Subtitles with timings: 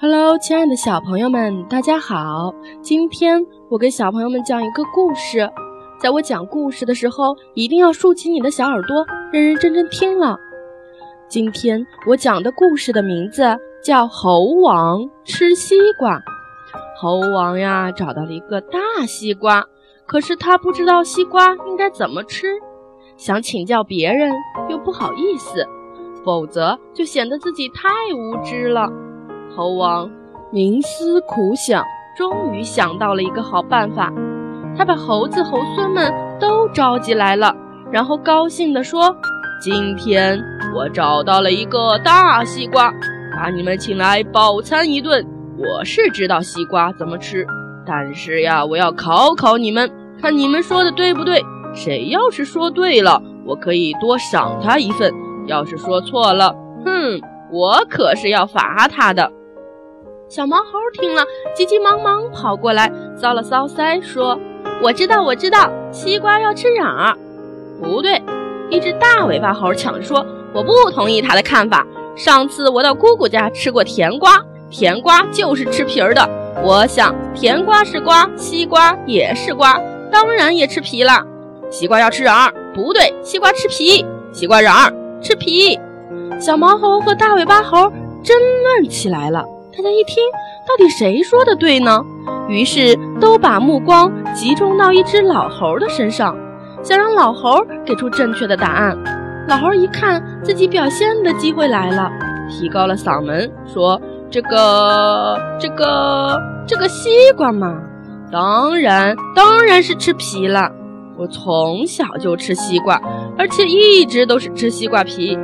[0.00, 2.54] Hello，亲爱的小朋友们，大家好！
[2.80, 5.50] 今天我给小朋友们讲一个故事。
[5.98, 10.38] 在我讲故事的时候，一定要竖起你的小耳朵，认认真真听了。
[11.26, 13.42] 今天我讲的故事的名字
[13.82, 16.16] 叫《猴王吃西瓜》。
[16.96, 19.64] 猴王呀，找到了一个大西瓜，
[20.06, 22.46] 可是他不知道西瓜应该怎么吃，
[23.16, 24.32] 想请教别人
[24.68, 25.66] 又不好意思，
[26.24, 28.88] 否则就显得自己太无知了。
[29.58, 30.08] 猴王
[30.52, 31.84] 冥思苦想，
[32.16, 34.08] 终于想到了一个好办法。
[34.76, 37.52] 他把猴子、猴孙们都召集来了，
[37.90, 39.12] 然后高兴地说
[39.60, 40.40] ：“今天
[40.76, 42.94] 我找到了一个大西瓜，
[43.34, 45.26] 把你们请来饱餐一顿。
[45.58, 47.44] 我是知道西瓜怎么吃，
[47.84, 49.90] 但是呀，我要考考你们，
[50.22, 51.44] 看你们说的对不对。
[51.74, 55.10] 谁要是说对了，我可以多赏他一份；
[55.48, 56.54] 要是说错了，
[56.84, 59.28] 哼，我可是要罚他的。”
[60.28, 61.24] 小毛猴听了，
[61.54, 64.38] 急急忙忙跑过来，搔了搔腮，说
[64.82, 67.16] ：“我知道，我知道，西瓜要吃瓤儿。”
[67.82, 68.22] 不对，
[68.68, 71.86] 一只大尾巴猴抢着说：“我不同意他的看法。
[72.14, 76.28] 上次我到姑姑家吃过甜瓜，甜瓜就是吃皮儿的。
[76.62, 79.80] 我想，甜瓜是瓜，西瓜也是瓜，
[80.12, 81.24] 当然也吃皮了。
[81.70, 85.80] 西瓜要吃瓤儿，不对，西瓜吃皮，西瓜瓤儿吃皮。”
[86.38, 87.90] 小毛猴和大尾巴猴
[88.22, 89.42] 争论起来了。
[89.76, 90.16] 大家一听，
[90.66, 92.04] 到底谁说的对呢？
[92.48, 96.36] 于是都把目光集中到一只老猴的身上，
[96.82, 98.96] 想让老猴给出正确的答案。
[99.46, 102.10] 老猴一看自己表现的机会来了，
[102.50, 107.80] 提高了嗓门说：“这个，这个，这个西瓜嘛，
[108.32, 110.70] 当然，当然是吃皮了。
[111.16, 113.00] 我从小就吃西瓜，
[113.36, 115.38] 而且一直都是吃西瓜皮。”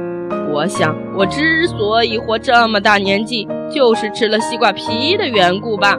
[0.54, 5.98] 我想，我之所以活这么大年纪，就是吃了西瓜皮的缘故吧？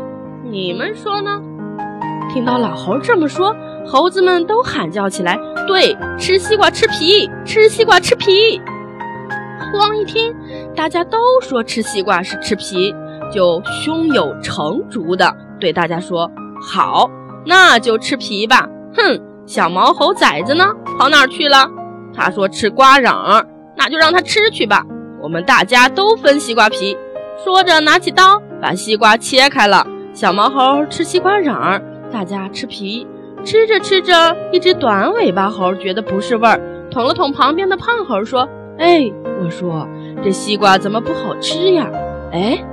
[0.49, 1.41] 你们说呢？
[2.33, 3.53] 听到老猴这么说，
[3.85, 8.61] 猴子们都喊叫起来：“对，吃西瓜吃皮，吃西瓜吃皮！”
[9.59, 10.33] 猴王一听，
[10.73, 12.95] 大家都说吃西瓜是吃皮，
[13.29, 16.31] 就胸有成竹的对大家说
[16.65, 17.11] ：“好，
[17.45, 18.65] 那就吃皮吧。”
[18.95, 20.65] 哼，小毛猴崽子呢？
[20.97, 21.69] 跑哪儿去了？
[22.13, 23.45] 他说吃瓜瓤。
[23.75, 24.85] 那就让他吃去吧，
[25.21, 26.97] 我们大家都分西瓜皮。
[27.43, 29.85] 说着，拿起刀把西瓜切开了。
[30.13, 31.81] 小毛猴吃西瓜瓤，
[32.11, 33.05] 大家吃皮。
[33.43, 36.59] 吃着吃着，一只短尾巴猴觉得不是味儿，
[36.89, 38.47] 捅了捅旁边的胖猴，说
[38.79, 39.11] ：“哎，
[39.43, 39.87] 我说
[40.23, 41.87] 这西瓜怎么不好吃呀？
[42.31, 42.63] 哎，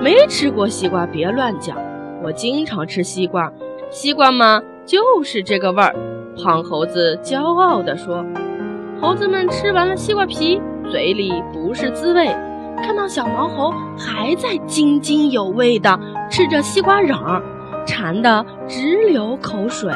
[0.00, 1.76] 没吃过西瓜别乱讲，
[2.22, 3.50] 我经常吃西瓜，
[3.90, 5.96] 西瓜嘛就是这个味儿。”
[6.36, 8.24] 胖猴子骄傲地说。
[9.04, 10.58] 猴子们吃完了西瓜皮，
[10.90, 12.26] 嘴里不是滋味。
[12.82, 16.00] 看到小毛猴还在津津有味地
[16.30, 17.42] 吃着西瓜瓤，
[17.86, 19.92] 馋得直流口水。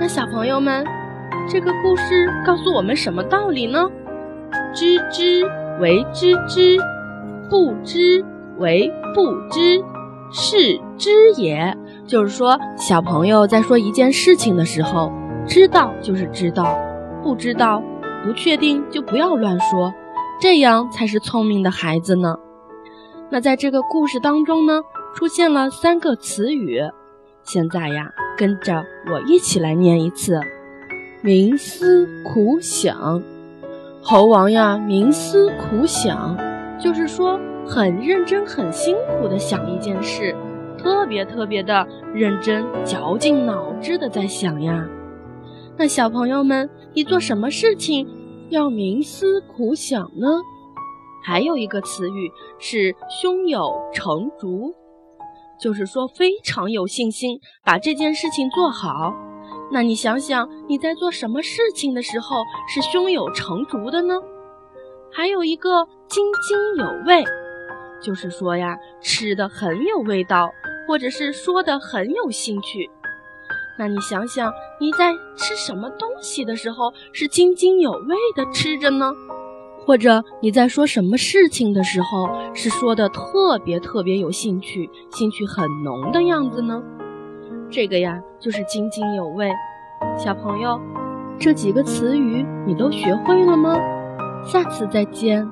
[0.00, 0.82] 那小朋友们，
[1.46, 3.86] 这个故事告诉我们什么道理呢？
[4.74, 5.44] 知之
[5.80, 6.78] 为知之，
[7.50, 8.24] 不知
[8.56, 9.84] 为不知，
[10.32, 11.76] 是知也。
[12.06, 15.12] 就是说，小朋友在说一件事情的时候，
[15.46, 16.74] 知道就是知道。
[17.22, 17.82] 不知道，
[18.24, 19.92] 不确定就不要乱说，
[20.40, 22.36] 这样才是聪明的孩子呢。
[23.30, 24.82] 那在这个故事当中呢，
[25.14, 26.80] 出现了三个词语，
[27.42, 30.40] 现在呀，跟着我一起来念一次：
[31.22, 33.22] 冥思苦想。
[34.00, 36.36] 猴王呀，冥思苦想，
[36.78, 40.34] 就是说很认真、很辛苦的想一件事，
[40.78, 44.88] 特别特别的认真、绞尽脑汁的在想呀。
[45.80, 48.04] 那小朋友们，你做什么事情
[48.50, 50.26] 要冥思苦想呢？
[51.22, 54.74] 还有一个词语是胸有成竹，
[55.60, 59.14] 就是说非常有信心把这件事情做好。
[59.70, 64.14] 那你想想，你在做什么事情的时候是胸有成竹的呢？
[65.12, 67.24] 还有一个津津有味，
[68.02, 70.50] 就是说呀，吃的很有味道，
[70.88, 72.90] 或者是说的很有兴趣。
[73.78, 79.12] 那你想想，你在吃什么东西的时候是津津有味的吃着呢？
[79.86, 86.82] 或者你在说什么事情的时候是说的特别特别有兴趣，兴趣很浓的样子呢？
[87.70, 89.50] 这个呀，就是津津有味。
[90.18, 90.80] 小朋友，
[91.38, 93.78] 这几个词语你都学会了吗？
[94.44, 95.48] 下次再见。